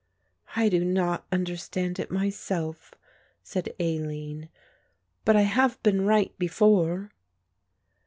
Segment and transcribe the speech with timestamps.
[0.55, 2.95] "I do not understand it myself,"
[3.43, 4.49] said Aline,
[5.25, 7.11] "but I have been right before."